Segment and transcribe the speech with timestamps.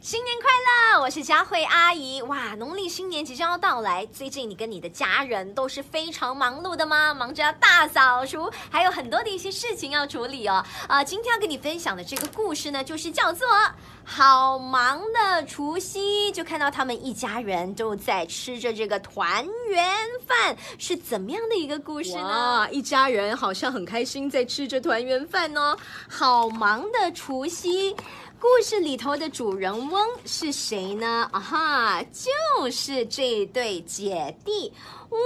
[0.00, 0.48] 新年快
[0.94, 1.00] 乐！
[1.02, 2.22] 我是佳慧阿姨。
[2.22, 7.12] 哇，农历新年即将要到来，最近你跟你的家人都是非常忙碌的吗？
[7.12, 10.64] 忙着要大扫除，还有很多的一些事情要处理哦。
[10.86, 13.48] 啊，今天要跟你分享的这个故事呢，就是叫做
[14.04, 19.84] 《好忙的除夕》，就看到他们一家人都在吃着这个团圆
[20.24, 22.22] 饭，是怎么样的一个故事呢？
[22.22, 25.76] 哇，一家人好像很开心，在吃着团圆饭哦。
[26.08, 27.96] 好忙的除夕。
[28.40, 31.28] 故事里头的主人翁是谁呢？
[31.32, 34.72] 啊哈，就是这对姐弟。
[35.10, 35.18] 哦，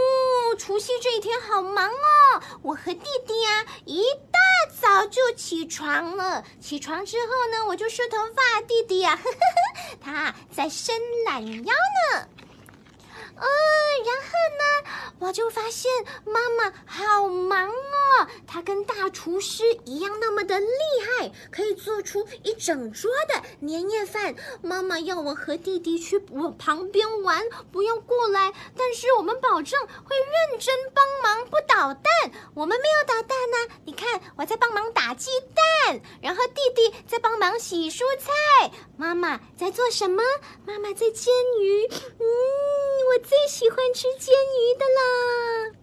[0.58, 2.42] 除夕这一天好忙哦！
[2.62, 4.38] 我和弟弟呀，一大
[4.80, 6.42] 早就起床了。
[6.60, 8.62] 起床之后呢，我就梳头发。
[8.62, 10.94] 弟弟呀，呵呵呵，他在伸
[11.26, 12.28] 懒腰呢。
[13.34, 13.44] 嗯，
[14.06, 15.90] 然后呢，我就发现
[16.24, 17.74] 妈妈好忙哦，
[18.46, 20.66] 他跟大厨师一样那么的厉
[21.18, 24.34] 害，可以做出一整桌的年夜饭。
[24.62, 32.04] 妈妈要我和弟弟去我旁边玩，不用过来，但是我们保证会认真帮忙，不捣蛋。
[32.54, 35.30] 我们没有捣蛋呢，你看我在帮忙打鸡
[35.86, 38.70] 蛋，然后弟弟在帮忙洗蔬菜。
[38.96, 40.22] 妈妈在做什么？
[40.66, 41.88] 妈妈在煎鱼。
[41.88, 42.24] 嗯，
[43.08, 43.22] 我。
[43.22, 45.81] 最喜欢吃煎鱼的啦！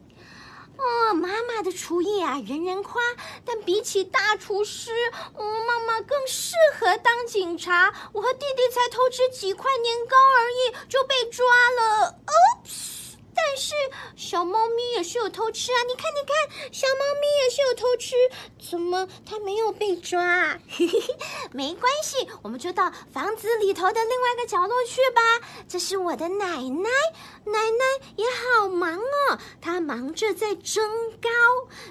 [0.80, 3.02] 哦，妈妈的厨艺啊，人人夸。
[3.44, 4.92] 但比起大厨师，
[5.38, 7.94] 嗯，妈妈更适合当警察。
[8.14, 12.16] 我和弟弟才偷吃几块年糕而已，就被抓了。
[13.52, 13.73] 但是
[14.16, 15.81] 小猫咪也是有偷吃啊！
[15.88, 18.16] 你看，你看，小猫咪也是有偷吃，
[18.69, 20.59] 怎么它没有被抓？
[21.52, 25.47] 没关系，我们就到房子里头的另外一个角落去吧。
[25.67, 26.89] 这是我的奶奶，
[27.45, 27.86] 奶奶
[28.17, 30.88] 也好忙哦，她忙着在蒸
[31.20, 31.30] 糕。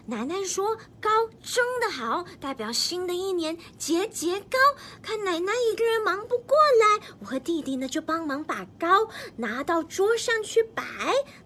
[0.06, 1.10] 奶奶说：“糕
[1.42, 4.58] 蒸得好，代表新的一年节节高。”
[5.02, 10.84] 看奶奶一个人忙不过来，我和弟弟呢就帮忙把糕拿到桌上去摆。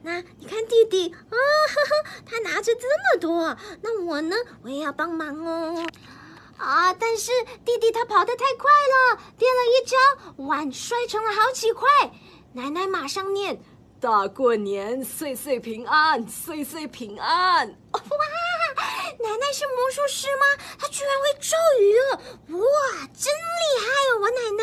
[0.03, 1.37] 那你看弟弟啊，
[2.27, 4.37] 他拿着这么多，那我呢？
[4.63, 5.87] 我也要帮忙哦。
[6.59, 6.93] 啊！
[6.95, 7.33] 但是
[7.65, 9.97] 弟弟他跑得太快了，跌了一跤，
[10.45, 11.89] 碗摔成了好几块。
[12.53, 13.61] 奶奶马上念
[14.01, 18.01] ：“大过年，岁岁平安，岁岁平安。”哇！
[19.19, 20.65] 奶奶是魔术师吗？
[20.79, 22.59] 她居然会咒语哦！
[22.59, 24.21] 哇，真厉害哦！
[24.21, 24.63] 我奶奶，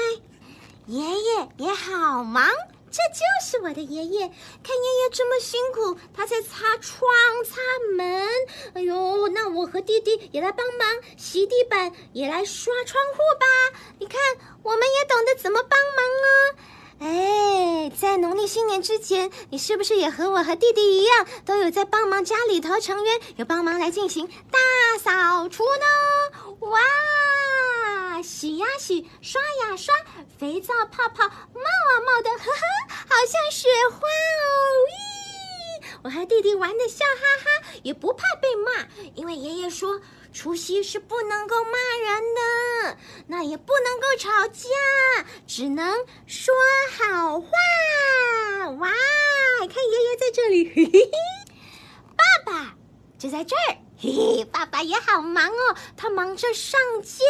[0.87, 2.47] 爷爷也好忙。
[2.91, 7.09] 这就是我的爷爷，看爷爷这么辛苦，他在擦窗、
[7.45, 7.61] 擦
[7.95, 8.27] 门。
[8.73, 13.79] 哎呦，那我和弟弟也来帮忙洗地板，也来刷窗户吧。
[13.99, 14.19] 你看，
[14.63, 16.29] 我们也懂得怎么帮忙啊。
[17.01, 24.59] 哎，在农历新年之前，你是不是也和我和弟弟一样，都有在帮忙家里头成员，有帮忙来进行大
[24.99, 26.57] 扫除呢？
[26.61, 26.79] 哇！
[28.21, 29.93] 洗呀洗，刷呀刷，
[30.37, 34.49] 肥皂泡泡冒啊冒的， 呵呵，好像雪花哦！
[34.89, 42.97] 咦，我和弟弟玩的笑哈哈，也不怕被骂，因为爷爷说除夕是不能够骂人的，
[43.27, 44.69] 那也不能够吵架，
[45.47, 46.53] 只能说
[46.97, 47.49] 好话。
[48.69, 48.89] 哇，
[49.59, 51.11] 看爷爷在这里，嘿嘿嘿，
[52.15, 52.75] 爸爸
[53.17, 53.77] 就在这儿。
[54.01, 57.21] 嘿嘿，爸爸也好忙哦，他忙着上街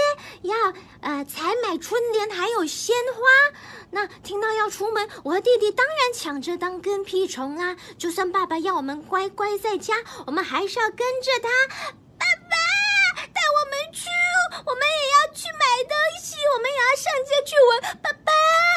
[0.44, 0.56] 要
[1.02, 3.58] 呃采买春联，还有鲜花。
[3.90, 7.76] 那听到要出门，我和弟弟当然抢着当跟屁虫啊！
[7.98, 9.96] 就算爸爸要我们乖乖在家，
[10.28, 11.50] 我们还是要跟着他。
[12.20, 12.56] 爸爸
[13.34, 14.08] 带我们去，
[14.64, 17.98] 我们也要去买东西，我们也要上街去玩。
[18.04, 18.32] 爸爸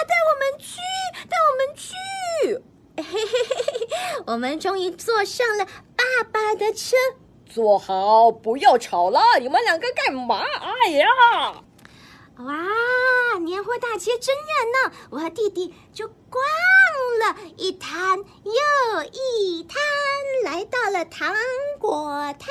[0.08, 0.80] 带我们去，
[1.28, 1.92] 带我们去。
[2.96, 6.96] 嘿嘿嘿嘿，我们终于坐上了爸爸的车。
[7.52, 9.20] 坐好，不要吵了！
[9.38, 10.42] 你们两个干嘛？
[10.84, 11.06] 哎呀！
[12.38, 14.92] 哇，年货大街真热闹！
[15.10, 16.42] 我和弟弟就逛
[17.20, 19.78] 了一摊又一摊，
[20.44, 21.36] 来到了糖
[21.78, 22.08] 果
[22.38, 22.48] 摊。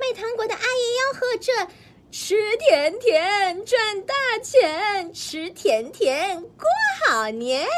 [0.00, 1.68] 卖糖果的阿姨吆喝着
[2.10, 6.66] ：“吃甜甜赚大钱，吃甜甜过
[7.06, 7.68] 好年。”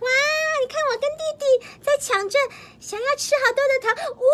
[0.00, 0.08] 哇！
[0.60, 1.44] 你看我跟弟弟
[1.82, 2.38] 在抢着
[2.78, 4.24] 想要吃好多的糖，呜！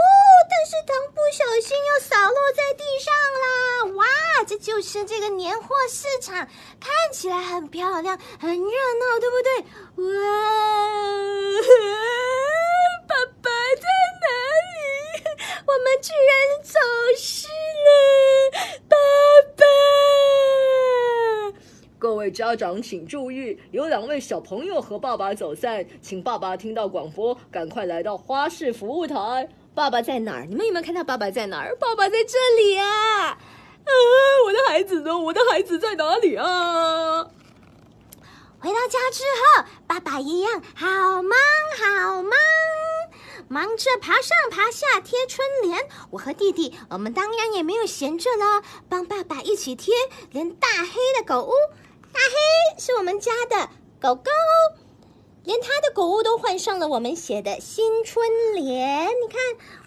[0.51, 3.47] 但是糖不小心又洒落在地上啦！
[3.97, 4.05] 哇！
[4.47, 6.35] 这就是这个年货市场，
[6.81, 8.71] 看起来很漂亮，很热
[9.01, 9.59] 闹，对不对？
[10.05, 10.05] 哇！
[13.09, 13.87] 爸爸在
[14.23, 14.27] 哪
[14.73, 14.75] 里？
[15.67, 16.31] 我们居然
[16.63, 16.79] 走
[17.17, 17.91] 失了，
[18.89, 18.97] 爸
[19.57, 19.65] 爸！
[21.99, 29.49] 各位家长请注意，有两位小朋友和爸爸走散，请爸爸听到广播，赶快来到花式服务台。
[29.75, 30.45] 爸爸在哪儿？
[30.45, 31.75] 你们有没有看到爸爸在哪儿？
[31.77, 33.29] 爸爸在这里啊！
[33.29, 33.91] 啊，
[34.45, 35.19] 我的孩子呢？
[35.19, 37.25] 我的孩子在哪里啊？
[38.61, 39.23] 回到家之
[39.57, 40.87] 后，爸爸一样好
[41.23, 41.39] 忙
[41.79, 42.33] 好忙，
[43.49, 45.89] 忙着爬上爬下贴春联。
[46.11, 49.95] 我和弟弟，我们当然也没有闲着了，帮爸爸一起贴。
[50.33, 51.53] 连大黑的狗屋，
[52.17, 53.69] 大黑是我们家的
[54.01, 54.31] 狗狗，
[55.45, 59.09] 连它的狗屋都换上了我们写的新春联。
[59.09, 59.39] 你看，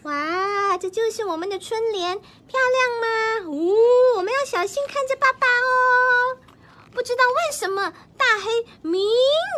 [0.03, 3.49] 哇，这就是我们的春联，漂亮吗？
[3.49, 3.73] 呜，
[4.17, 6.37] 我们要小心看着爸爸哦。
[6.91, 8.99] 不知道为什么大黑明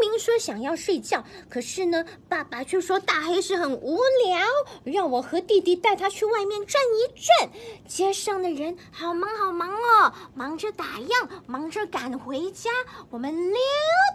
[0.02, 4.40] 明说想要睡觉，可是呢，爸爸却说大黑是很无聊，
[4.84, 7.50] 让我和弟弟带他去外面转一转。
[7.88, 12.70] 街上的人好忙好忙哦，忙着打烊，忙着赶回家。
[13.10, 13.58] 我们溜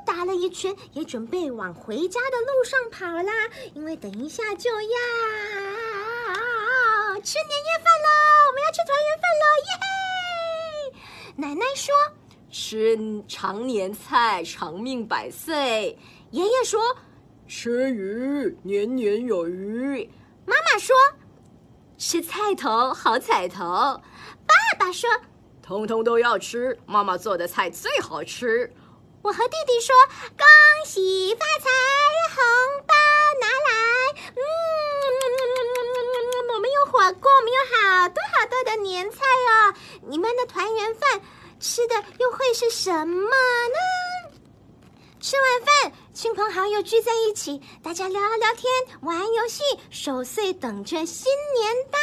[0.06, 3.32] 达了一圈，也准备往回家的路上跑啦，
[3.74, 4.98] 因为等一下就要
[7.22, 8.08] 吃年夜饭喽，
[8.48, 9.86] 我们要吃团圆饭喽，耶嘿！
[11.36, 11.94] 奶奶说。
[12.58, 12.99] 吃
[13.29, 15.94] 常年菜，长命百岁。
[16.31, 16.81] 爷爷说
[17.47, 20.11] ：“吃鱼，年年有余。”
[20.47, 20.97] 妈妈说
[21.99, 23.61] ：“吃菜头，好彩头。”
[24.49, 25.06] 爸爸说
[25.62, 28.73] ：“通通都要吃，妈妈做的菜最好吃。”
[29.20, 29.94] 我和弟弟说
[30.35, 30.47] ：“恭
[30.87, 31.69] 喜发财，
[32.35, 32.43] 红
[32.87, 32.94] 包
[33.38, 33.70] 拿来！”
[34.35, 34.41] 嗯，
[36.55, 39.75] 我们有火锅，我们有好多好多的年菜哦。
[40.09, 41.20] 你们的团圆饭。
[41.66, 44.30] 吃的又会是什么呢？
[45.20, 51.98] 吃完饭，亲朋好友聚在一起，大家聊聊天，玩游戏，守岁，等着新年到。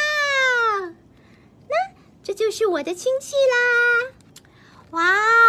[1.66, 1.74] 那
[2.22, 4.12] 这就是我的亲戚啦！
[4.90, 5.02] 哇，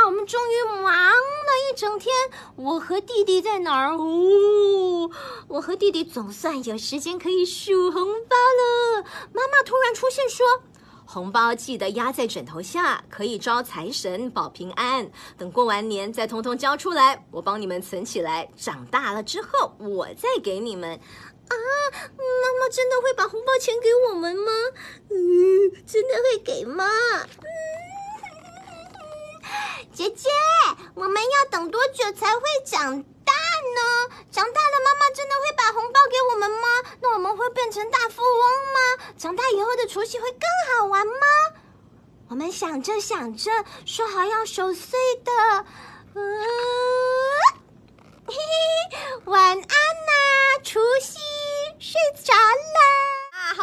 [0.06, 2.16] 我们终于忙了一整天。
[2.56, 3.98] 我和弟弟在哪儿？
[3.98, 5.12] 哦，
[5.50, 9.04] 我和弟弟总算有时间可以数红包了。
[9.34, 10.48] 妈妈突然出现说。
[11.16, 15.10] 红包记得压在枕头下，可以招财神保平安。
[15.38, 18.50] 等过完年再通通交出来，我帮你们存起来。
[18.58, 20.92] 长大了之后，我再给你们。
[20.92, 21.56] 啊，
[22.18, 24.52] 妈妈真的会把红包钱给我们吗？
[25.10, 25.16] 嗯，
[25.88, 26.86] 真的会给吗？
[27.24, 27.48] 嗯
[29.94, 30.28] 姐姐，
[30.96, 33.06] 我们要等多久才会长
[33.74, 33.82] 呢？
[34.32, 36.68] 长大了，妈妈真的会把红包给我们吗？
[37.02, 38.42] 那我们会变成大富翁
[38.74, 38.80] 吗？
[39.18, 40.42] 长大以后的除夕会更
[40.78, 41.14] 好玩吗？
[42.30, 43.52] 我们想着想着，
[43.86, 45.66] 说好要守岁的。
[46.16, 46.22] 嗯，
[49.26, 49.64] 晚安呐，
[50.64, 51.20] 除夕
[51.80, 53.15] 睡着了。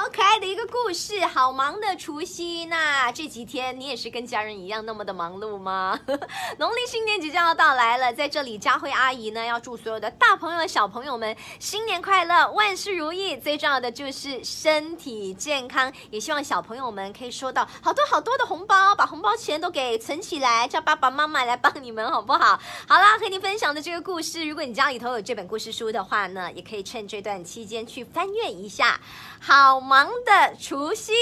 [0.03, 2.65] 好可爱的一个故事，好忙的除夕。
[2.65, 5.97] 那这几天你也是跟家人一样那么的忙碌吗？
[6.59, 13.37] 农历新年即将要到来了，在这里，佳慧阿姨呢要祝所有的大朋友、小朋友们新年快乐，万事如意。
[13.37, 22.59] 最重要的就是身体健康，也希望小朋友们可以收到好多好多的红包，把红包钱都给存起来，叫爸爸妈妈来帮你们，好不好？
[22.89, 29.01] 好啦，和你分享的这个故事，如果你家里头有这本故事书的话呢，也可以趁这段期间去翻阅一下。
[29.45, 31.13] 好忙的除夕。